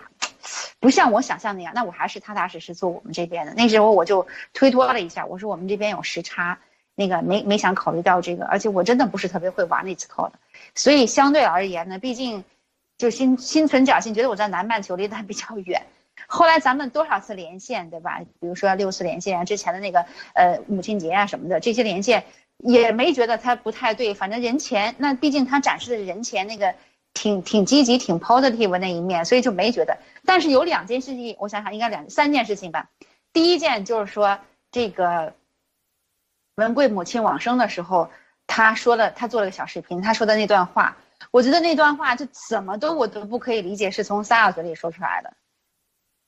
[0.80, 1.74] 不像我想象那样。
[1.76, 3.54] 那我还是踏踏实实做我们这边的。
[3.54, 6.60] 那时候我就推脱了一下，我说我们这边有时差，
[6.96, 10.40] 那个没没想考虑到这个，而且我真的不是特别会玩那次 call 的，
[10.74, 12.46] 所以相对而言呢，毕竟
[12.98, 15.86] 就心心存侥幸，觉得我在南半球离他比较远。
[16.26, 18.22] 后来咱们多少次连线，对吧？
[18.40, 22.26] 比如说六次连线啊，之前的那个呃母亲节啊什么的，这些连线
[22.58, 24.14] 也没觉得他不太对。
[24.14, 26.76] 反正人前那毕竟他展示的是人前那个
[27.14, 29.98] 挺挺积极、挺 positive 那一面，所以就没觉得。
[30.26, 32.90] 但是有两件事情，我想想应该两三件事情吧。
[33.34, 34.40] 第一件就是说
[34.72, 35.34] 这个
[36.56, 38.10] 文贵母亲往生的时候，
[38.48, 40.98] 他说了，他做了个小视频，他说的那段话。
[41.32, 45.34] 我觉得那段话就怎么都我都不可以理解是从撒尔嘴里说出来的，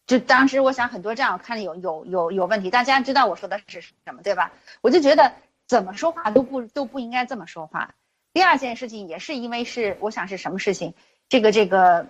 [0.07, 4.51] 就当时我想很多战友看了有有有有问题，大家知道我说的是什么对吧？
[4.81, 5.31] 我就觉得
[5.69, 7.93] 怎么说话都不都不应该这么说话。
[8.33, 10.95] 第二件事情也是因为是我想是什么事情，
[11.29, 12.07] 这个这个，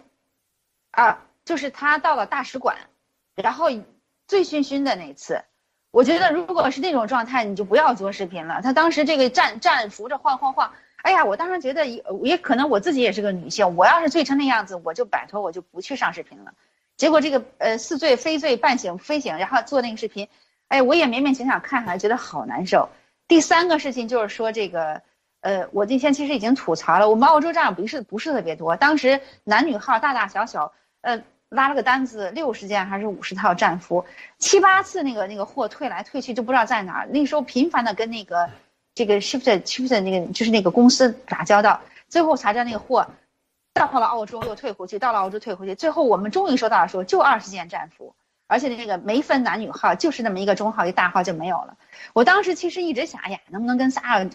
[0.91, 2.77] 啊，就是他到了大使馆，
[3.35, 3.69] 然后
[4.27, 5.43] 醉醺醺的那次，
[5.91, 8.61] 我觉得如果是那种状态，你就不要做视频了。
[8.61, 10.71] 他当时这个站站扶着晃晃晃。
[11.01, 16.53] 哎呀，我当时觉得也也可能我自己也是个女性，我要是醉成那样子，我就摆脱，我就不去上视频了。
[16.95, 20.29] 结果这个呃似醉非醉半醒非醒，然后做那个视频，
[20.69, 22.89] 哎，我也勉勉强强看下来，觉得好难受。
[23.29, 25.01] 第三个事情就是说这个，
[25.39, 34.03] 呃，我那天其实已经吐槽了，我们澳洲站不是不是特别多，当时男女号大大小小，呃，拉了个单子六十件还是五十套战服，
[34.37, 38.49] 七八次那个那个货退来退去就不知道在哪儿，那时候频繁的跟那个。
[38.95, 43.07] 这个 shift shift 那个就是那个公司打交道，最后才知道那个货
[43.73, 48.13] 到了澳洲又退回去，到了澳洲退回去，最后我们终于收到了，说就二十件战服，
[48.49, 51.77] 而且那个没分男女号，就是那么一个中号一大号就没有了。
[52.13, 54.27] 我当时其实一直想，哎呀，能不能跟萨尔，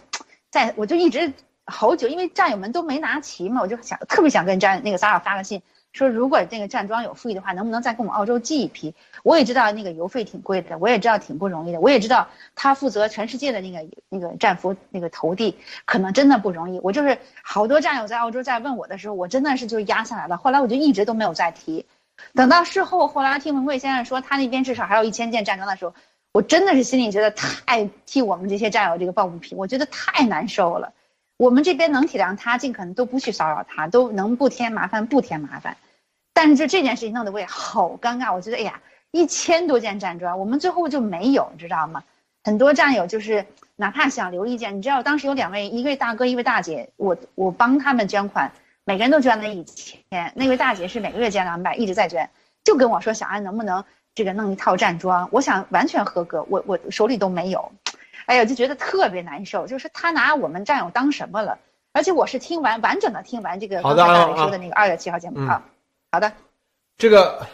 [0.49, 1.33] 在我就一直
[1.65, 5.61] 好久，因为战友们都没拿齐嘛，我就想特别想跟战那个萨尔发个信。
[5.91, 8.93] 说如果那个站桩有富裕的话，能不能再给我们澳洲寄一批？
[9.23, 16.81] 我也知道那个邮费挺贵的，我也知道挺不容易的，我也知道他负责全世界的那个那个战俘那个投递，可能真的不容易。
[16.83, 20.35] 我就是好多战友在澳洲在问我的时候，我真的是就压下来了。
[20.35, 21.85] 后来我就一直都没有再提，
[22.33, 25.93] 等到事后后来听文贵先生说他那边至少还有一千件战装的时候，
[26.33, 30.93] 我真的是心里觉得太替我们这些战友这个抱不平，我觉得太难受了。
[31.37, 35.77] 我们这边能体谅他，尽可能都不去骚扰他，都能不添麻烦不添麻烦。
[36.33, 42.03] 但是就这件事情弄得我也好尴尬，我觉得哎呀，一千多件战装，我们最后就没有，你知道吗？
[42.43, 48.51] 很多战友就是哪怕想留一件，你知道当时有两位，一位大哥，一位大姐，我我帮他们捐款，
[48.85, 52.29] 每个人都捐了一千，那位大姐是每个月捐两百，一直在捐，
[52.63, 57.71] 就跟我说小安能不能这个弄一套站桩，我想完全合格，我我手里都没有，
[58.27, 61.57] 哎呀，就觉得特别难受，就是他拿我们战友当什么了？
[61.93, 65.65] 而且我是听完完整的听完这个刚才大伟说的那个二月七号节目啊。
[66.11, 66.31] 好的，
[66.97, 67.47] 这个，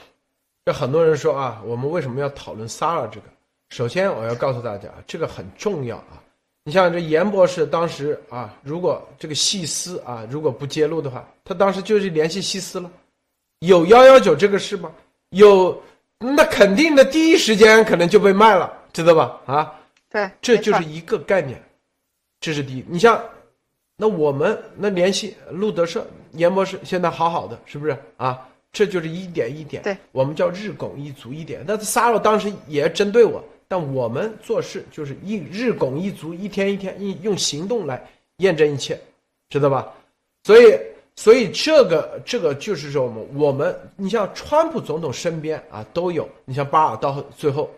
[0.66, 3.28] 这很多人说啊，我们为什么要讨论 Sara 这个？
[3.70, 6.20] 首先，我要告诉大家，这个很重要啊。
[6.64, 12.90] 你像这严博士当时啊，如果这个细思啊，如果不揭露的话，他当时就是联系细思了。
[13.60, 14.92] 有幺幺九这个事吗？
[15.30, 15.82] 有，
[16.20, 19.40] 那肯定的第一时间可能就被卖了，知道吧？
[19.46, 19.74] 啊，
[20.10, 21.62] 对，这就是一个概念，
[22.40, 22.86] 这是第一。
[22.88, 23.20] 你像，
[23.98, 28.48] 那我们那联系路德社严博士，现在好好的，是不是啊？
[28.72, 31.64] 这就是一点一点，对，我们叫日拱一卒一点。
[31.68, 38.06] 但是萨罗当时也针对我，但我们做事就是一日拱一卒，一天一天，用用行动来
[38.40, 39.00] 验证一切，
[39.48, 39.88] 知道吧？
[40.44, 40.78] 所以，
[41.16, 47.70] 所以这个这个就是说，我们我们，你像川普总统身边啊都有，你像巴尔到最后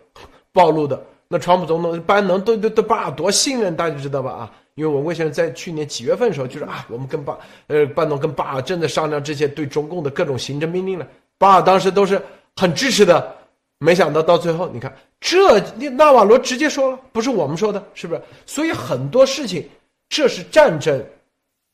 [0.50, 4.32] 暴露的，那川普总统班农都都对巴尔多信任，大家知道吧？
[4.32, 4.52] 啊。
[4.74, 11.06] 因为我为什么在去年几月份的时候，就是啊，我们跟巴呃班农跟巴尔正在商量这些对中共的各种行政命令呢。
[11.38, 12.20] 巴尔当时都是
[12.56, 13.32] 很支持的，
[13.78, 15.58] 没想到到最后，你看这
[15.90, 18.22] 纳瓦罗直接说了，不是我们说的，是不是？
[18.46, 19.68] 所以很多事情
[20.08, 21.04] 这是战争，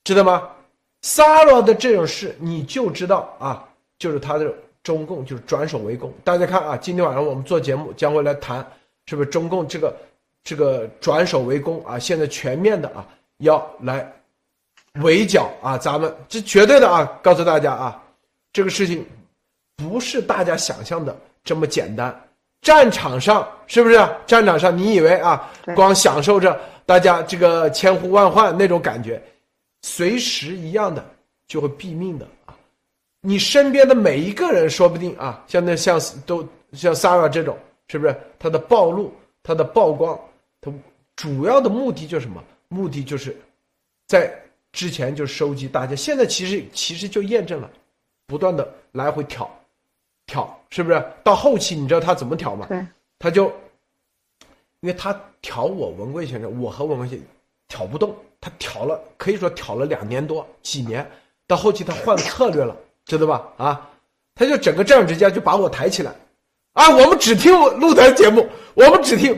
[0.04, 0.48] 知道吗？
[1.02, 6.12] 萨罗的这种事你就知道啊，就是他的中共就是转守为攻。
[6.24, 8.64] 大家看啊，今天晚上我们做节目将会来谈，
[9.06, 9.94] 是不是中共这个？
[10.42, 13.06] 这个转守为攻啊，现在全面的啊，
[13.40, 14.10] 要来
[15.02, 18.02] 围剿啊，咱们这绝对的啊，告诉大家啊，
[18.50, 19.04] 这个事情
[19.76, 22.14] 不是大家想象的这么简单。
[22.62, 23.96] 战场上是不是？
[24.26, 29.22] 战场上你以为啊，光享受着大家这个千呼万唤那种感觉，
[29.82, 31.04] 随时一样的
[31.46, 32.54] 就会毙命的啊！
[33.22, 37.56] 你身边的每一个人，说不定啊，像那像都像 Sarah 这种，
[37.88, 38.14] 是不是？
[38.38, 40.18] 他的暴露，他的曝光。
[40.60, 40.70] 他
[41.16, 42.44] 主要的目的就是什么？
[42.68, 43.34] 目的就是，
[44.06, 44.30] 在
[44.72, 47.70] 之前就收集大家，现在其实其实就验证了，
[48.26, 49.50] 不断的来回挑，
[50.30, 51.04] 挑是不是？
[51.24, 52.64] 到后期你知道他怎么挑吗？
[52.68, 52.86] 对，
[53.18, 53.46] 他就，
[54.78, 57.26] 因为他挑我文贵先生，我和文贵先生
[57.66, 61.04] 挑不动，他挑了可以说挑了两年多几年，
[61.48, 63.42] 到后期他换策略了，知道吧？
[63.56, 63.90] 啊，
[64.36, 66.14] 他就整个战略之家就把我抬起来，
[66.74, 69.36] 啊，我们只听路德节目，我们只听，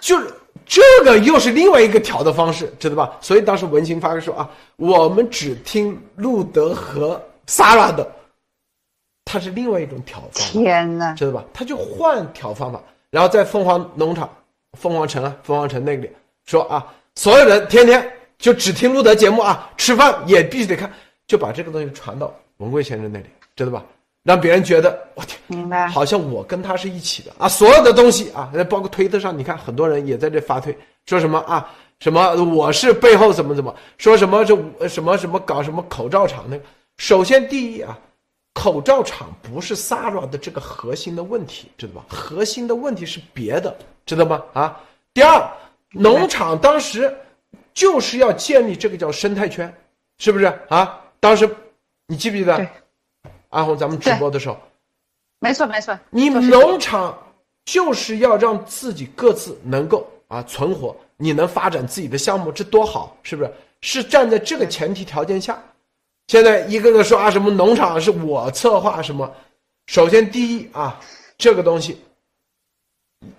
[0.00, 0.32] 就是
[0.64, 3.18] 这个又是另外一个调的方式，知道吧？
[3.20, 8.08] 所以当时文心发说啊，我们只听路德和 Sara 的，
[9.34, 11.12] 它是另外一种挑方法，天哪！
[11.14, 11.44] 知道吧？
[11.52, 14.30] 他就换挑方法，然后在凤凰农场、
[14.78, 16.08] 凤凰城啊、凤凰城那里
[16.46, 20.88] 说啊，所有人天天就只听路德节目啊，吃饭也必须得看，
[21.26, 23.84] 就把这个东西传到文贵先生那里，知道吧？
[24.22, 25.88] 让别人觉得我天，明白。
[25.88, 27.48] 好像我跟他是一起的啊！
[27.48, 31.68] 所有的东西啊，包括推特上，你看很多人也在这发推，说什么啊，
[31.98, 34.56] 什么我是背后怎么怎么，说什么这
[34.88, 36.62] 什么什么搞什么口罩厂那个。
[36.98, 37.98] 首先第一啊，
[38.54, 42.06] 口罩厂不是 Sara 的这个核心的问题，知道吧？
[42.08, 44.42] 核心的问题是别的，知道吗？
[44.54, 44.80] 啊，
[45.12, 45.46] 第二，
[45.90, 47.14] 农场当时
[47.74, 49.72] 就是要建立这个叫生态圈，
[50.18, 51.00] 是不是啊？
[51.20, 51.46] 当时
[52.06, 52.56] 你记不记得？
[52.56, 52.68] 对。
[53.50, 54.56] 阿红，咱们直播的时候，
[55.40, 57.16] 没错没错，你农场
[57.64, 63.52] 就是要让自己各自能够啊存活，你能发展自己的项目，这多好，是不是？
[63.80, 65.62] 是站在这个前提条件下，
[66.28, 69.30] 现在一个个说啊什么农场是我策划什么，
[69.86, 70.98] 首先第一啊，
[71.36, 71.98] 这个东西，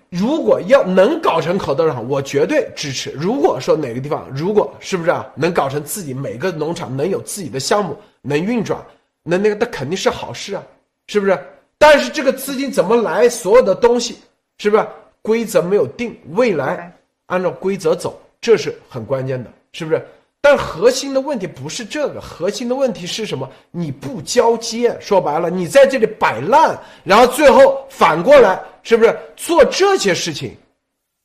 [0.08, 3.10] 如果要能搞成口袋厂，我绝对支持。
[3.10, 8.80] 如果说哪个地方，如果是不是啊，能搞成自己每个农场能有自己的项目能运转。
[9.22, 10.62] 那那个那肯定是好事啊，
[11.08, 11.36] 是不是？
[11.78, 13.28] 但是这个资金怎么来？
[13.28, 14.18] 所有的东西
[14.58, 14.86] 是不是
[15.20, 16.16] 规则没有定？
[16.34, 16.96] 未来
[17.26, 20.06] 按照规则走，这是很关键的，是不是？
[20.48, 23.50] 但核心的问题不是这个，核心的问题是什么？
[23.72, 30.56] 你不交接，说白了，你在这里摆烂，然后最后反过来，是不是做这些事情？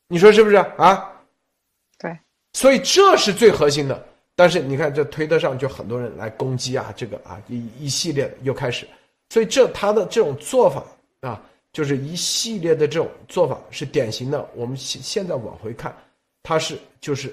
[0.07, 1.07] 你说是不是啊？
[1.99, 2.17] 对，
[2.53, 4.03] 所以这是最核心的。
[4.35, 8.87] 但是你看，这推特上就很多人来攻击啊，这个啊一一系列的又开始，
[9.29, 10.83] 所以这他的这种做法
[11.19, 11.39] 啊，
[11.73, 14.43] 就是一系列的这种做法是典型的。
[14.55, 15.95] 我们现现在往回看，
[16.41, 17.31] 他是就是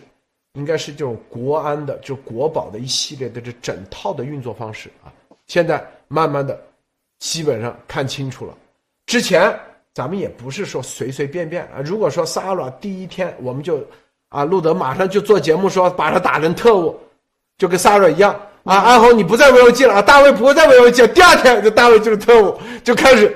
[0.55, 5.13] 应该是这种国安的，就国宝的一系列的这整套的运作方式啊。
[5.47, 6.61] 现在慢慢的，
[7.19, 8.57] 基本上看清楚了。
[9.07, 9.53] 之前
[9.95, 13.85] 咱们也不是说随随便便啊，如果说萨拉第一天我们就。
[14.31, 16.95] 啊，路德马上就做节目说把他打成特务，
[17.57, 18.77] 就跟萨瑞一样啊。
[18.77, 23.35] 安红，你不在 VOG 了啊，大卫不会在 VOG 第二天，就大卫就是特务，就开始。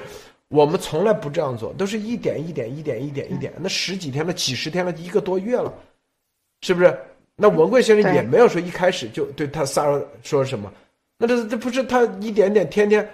[0.49, 3.51] 我们从来不这样做，都是一点一点、一点一点、一点。
[3.57, 5.73] 那十几天了，几十天了，一个多月了，
[6.63, 6.99] 是不是？
[7.37, 10.73] 那文贵先生也没有说一开始就对他萨瑞说什么，
[11.19, 13.07] 那这这不是他一点点天天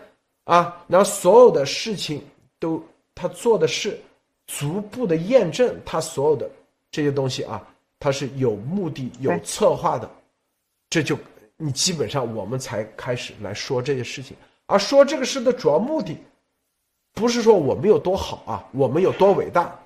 [0.44, 2.22] 啊，然后所有的事情
[2.58, 2.82] 都
[3.14, 4.00] 他做的事
[4.46, 6.48] 逐步的验证他所有的。
[6.90, 7.62] 这些东西啊，
[8.00, 10.10] 他是有目的、有策划的，
[10.88, 11.18] 这就
[11.58, 14.34] 你基本上我们才开始来说这些事情。
[14.64, 16.16] 而说这个事的主要目的，
[17.12, 19.78] 不是说我们有多好啊，我们有多伟大，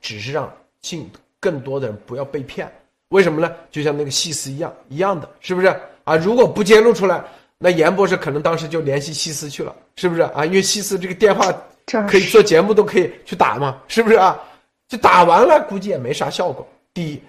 [0.00, 1.10] 只是让尽
[1.44, 2.72] 更多的人不要被骗。
[3.10, 3.54] 为什么呢？
[3.70, 5.66] 就像那个细思一样一样的，是不是
[6.04, 6.16] 啊？
[6.16, 7.22] 如果不揭露出来，
[7.58, 10.46] 那严博士可能当时就联系西斯去了，是不是啊？
[10.46, 11.52] 因为西斯这个电话
[12.08, 14.40] 可以做节目，都可以去打嘛，是不是啊？
[14.88, 16.66] 就打完了，估计也没啥效果。
[16.94, 17.22] 第一，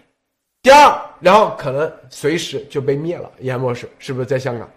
[0.64, 3.30] 第二，然后可能随时就被灭了。
[3.40, 4.70] 严博士是不是在香港？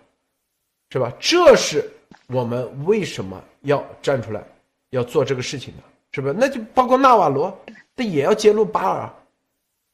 [0.90, 1.12] 是吧？
[1.20, 1.88] 这是
[2.26, 4.42] 我们为什么要站出来
[4.90, 5.82] 要做这个事情的？
[6.12, 6.34] 是不是？
[6.36, 7.56] 那就包括纳瓦罗，
[7.96, 9.08] 他也要揭露巴尔。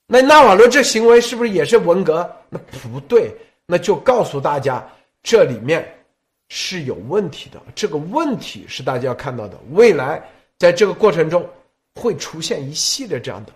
[0.06, 2.30] 那纳瓦罗这行为是不是也是文革？
[2.48, 3.34] 那不对，
[3.66, 4.86] 那就告诉大家
[5.22, 5.86] 这里面
[6.48, 7.60] 是有问题的。
[7.74, 9.58] 这个问题是大家要看到的。
[9.72, 10.22] 未来
[10.58, 11.48] 在这个过程中。
[12.00, 13.52] 会出现一系列这样的，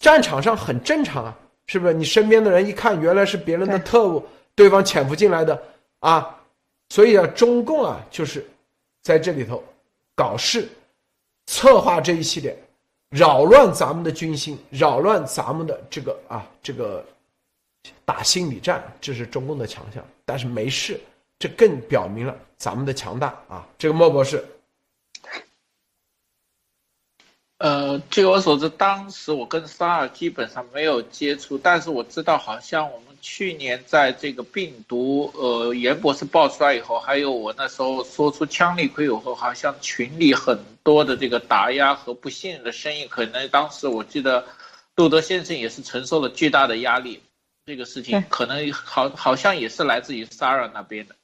[0.00, 1.34] 战场上很正常啊，
[1.66, 1.94] 是不是？
[1.94, 4.22] 你身边的人一看，原来是别人的特务，
[4.54, 5.58] 对方潜伏进来的
[6.00, 6.38] 啊，
[6.90, 8.46] 所以啊，中共啊，就是
[9.02, 9.64] 在这里头
[10.14, 10.68] 搞事，
[11.46, 12.54] 策划这一系列，
[13.10, 17.04] 扰乱咱们的军心，扰乱咱们的这个啊，这个
[18.04, 20.04] 打心理战，这是中共的强项。
[20.24, 21.00] 但是没事，
[21.38, 23.66] 这更表明了咱们的强大啊。
[23.78, 24.44] 这个莫博士。
[27.58, 44.44] 呃，据我所知，当时我跟沙尔基本上没有接触，但是我知道，好像我们去年在这个病毒，呃，严博士爆出来以后，还有我那时候说出枪利亏以后，好像群里很多的这个打压和不信任的声音，可能当时我记得，
[44.94, 47.20] 杜德先生也是承受了巨大的压力，
[47.66, 51.16] 这个事情可能好好像也是来自于沙尔那边的。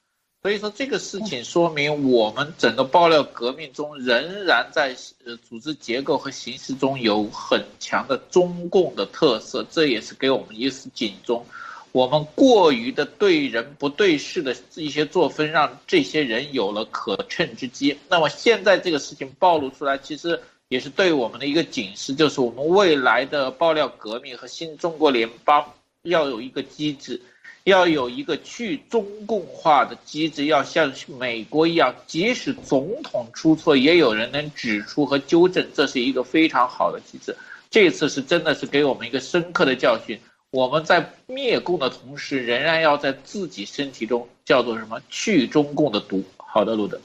[0.45, 11.43] 所以说这个事情说明我们整个爆料革命中仍然在呃组织结构和形式中有很强的中共的特色，这也是给我们一丝警钟。
[11.91, 17.97] 我们过于的对人不对事的一些作风，让这些人有了可乘之机。
[18.07, 25.73] 那么现在这个事情暴露出来，其实也是对我们的一个警示，就是我们未来的爆料革命和新中国联邦
[26.03, 27.19] 要有一个机制。
[27.65, 37.35] 要有一个去中共化的机制，要像美国一样，即使总统出错，也有人能指出和纠正，这是一个非常好的机制。
[37.71, 40.19] 这次是真的是给我们一个深刻的教训。
[40.51, 46.23] 我们在灭共的同时，仍然要在自己身体中叫做什么去中共的毒。
[46.37, 47.01] 好的，路德。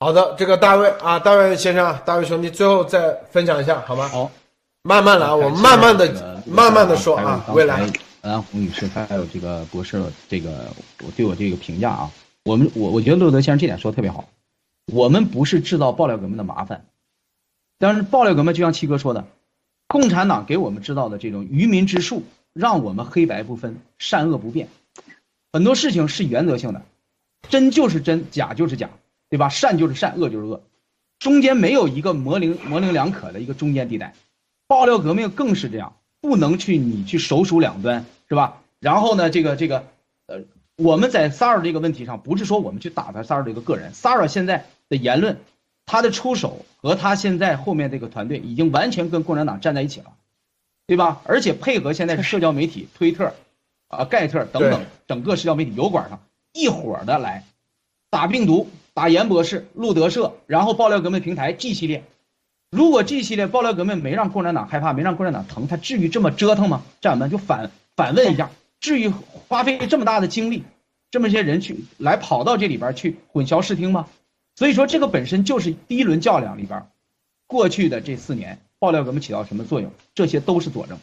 [0.00, 4.08] 好的，这个大卫啊，大卫先生，大卫兄弟，最后再分享一下好吗？
[4.08, 4.28] 好，
[4.82, 7.88] 慢慢来，我们慢慢的、慢慢的说啊，未来。
[8.20, 12.10] 安红女士，还有这个博士，这个我对我这个评价啊，
[12.44, 14.28] 我们我我觉得路德先生这点说的特别好，
[14.92, 16.84] 我们不是制造爆料革命的麻烦，
[17.78, 19.26] 但是爆料革命就像七哥说的，
[19.86, 24.68] 共产党给我们制造的这种愚民之术，让我们黑白不分，善恶不辨，
[25.52, 26.82] 很多事情是原则性的，
[27.48, 28.90] 真就是真，假就是假，
[29.30, 29.48] 对吧？
[29.48, 30.62] 善就是善，恶就是恶，
[31.18, 34.14] 中间没有一个模棱模棱两可的一个中间地带，
[34.66, 35.94] 爆料革命更是这样。
[36.20, 38.60] 不能去你去首鼠两端是吧？
[38.80, 39.84] 然后呢，这个这个，
[40.26, 40.42] 呃，
[40.76, 45.38] 我们在萨尔这个问题上，不是说我们去打他萨尔这个个人，萨尔现在的言论，
[45.86, 50.12] 他的出手和他现在后面这个团队已经完全跟共产党站在一起了，
[50.86, 51.20] 对吧？
[51.24, 53.34] 而且配合现在社交媒体推特，
[53.88, 56.20] 啊盖特等等整个社交媒体油管上
[56.52, 57.44] 一伙的来
[58.10, 62.04] 打病毒，打严博士、路德社，然后爆料革命平台 G 系列。
[62.70, 66.82] 如果这系列爆料革命没让共产党害怕，没让共产党疼，他至于这么折腾吗？
[67.00, 70.64] 战友们就反反问一下，至于花费这么大的精力，
[71.10, 74.06] 这么些人去来跑到这里边去混淆视听吗？
[74.54, 76.86] 所以说，这个本身就是第一轮较量里边，
[77.46, 80.98] 过去的这四年爆料革命起到什么作用，这些都是佐证。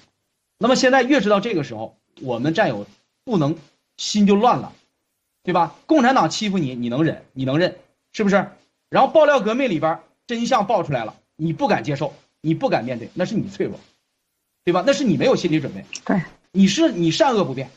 [0.60, 2.86] 那么现在越是到这个时候，我们战友
[3.24, 3.58] 不能
[3.98, 4.72] 心就乱了，
[5.42, 5.76] 对吧？
[5.88, 7.24] 共产党欺负你，你能忍？
[7.34, 7.76] 你能认？
[8.12, 8.50] 是不是？
[8.90, 11.16] 然后爆料革命里边真相爆出来了。
[11.36, 13.80] 你不敢接受，你不敢面对，那是你脆弱，
[14.64, 14.84] 对吧？
[14.86, 15.86] 那是你没有心理准备。
[16.06, 16.22] 对，
[16.52, 17.70] 你是你善恶不变，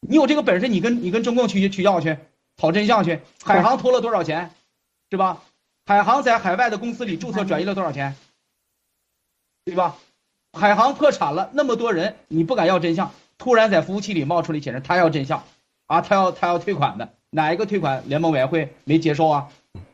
[0.00, 2.16] 你有这个本事，你跟你跟中共去取药去，
[2.56, 3.20] 讨真相去。
[3.42, 4.50] 海航偷了多少钱，
[5.10, 5.42] 是吧？
[5.84, 8.16] 海航在海外的公司里注册转移了多少钱，
[9.64, 9.96] 对吧？
[10.52, 15.44] 海航破产了，那么多人，你不敢要真相，突然在服务器里冒出来显示他要真相，
[15.86, 19.48] 啊，他要他要退款的，哪一个退款联盟委员会没接受啊？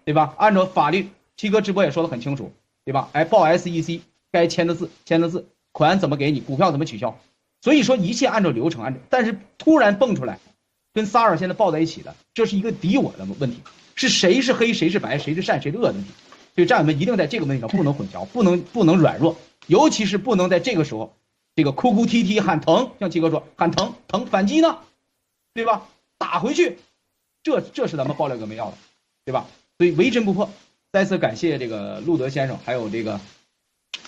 [0.05, 0.34] 对吧？
[0.38, 2.53] 按照法律，七哥直播也说的很清楚。
[2.85, 3.09] 对吧？
[3.12, 7.18] 哎，报 SEC 该签的字签的字，款怎么给你，股票怎么取消？
[7.61, 9.01] 所以说一切按照流程，按照。
[9.09, 10.39] 但是突然蹦出来，
[10.93, 13.61] 跟萨尔现在抱在一起的，这是一个敌我的问题，
[13.95, 16.11] 是谁是黑谁是白，谁是善谁是恶的问题。
[16.55, 19.37] 所以战友们一定在这个问题上不能混淆，不能不能软弱，
[19.68, 21.14] 尤其是不能在这个时候，
[21.55, 24.78] 这个哭哭啼啼喊疼，像七哥说喊疼疼反击呢，
[25.55, 25.87] 对吧？
[26.18, 26.78] 打回去，
[27.43, 28.76] 这这是咱们爆料革命要的，
[29.24, 29.47] 对吧？
[29.78, 30.51] 所以唯真不破。
[30.93, 33.18] 再次感谢这个路德先生，还有这个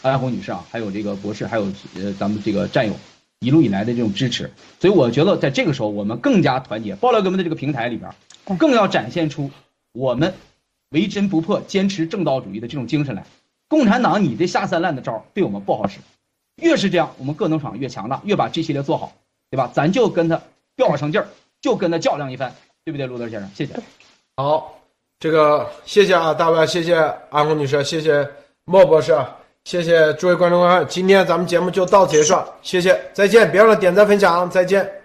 [0.02, 1.64] 安红女士啊，还有这个博士，还有
[1.94, 2.94] 呃咱们这个战友
[3.38, 4.50] 一路以来的这种支持。
[4.78, 6.94] 所以我觉得在这个时候，我们更加团结。
[6.96, 8.14] 爆料革命的这个平台里边，
[8.58, 9.50] 更要展现出
[9.92, 10.34] 我们
[10.90, 13.24] 为真不破、坚持正道主义的这种精神来。
[13.66, 16.00] 共产党你这下三滥的招对我们不好使，
[16.56, 19.14] 越是这样，我们各农场越强大，越把这系列做好，
[19.48, 19.70] 对吧？
[19.72, 20.42] 咱就跟他
[20.76, 21.28] 吊上劲儿，
[21.62, 22.54] 就跟他较量一番，
[22.84, 23.48] 对不对，路德先生？
[23.54, 23.72] 谢谢。
[24.36, 24.83] 好。
[25.18, 26.94] 这个谢谢啊，大卫，谢谢
[27.30, 28.28] 安红女士，谢谢
[28.64, 29.16] 莫博士，
[29.64, 35.03] 谢谢诸位观众观看，今天咱们节目就到此结束，谢谢，再见，别忘了点赞分享，再见。